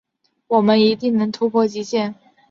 [0.47, 2.15] 我们一定能突破极限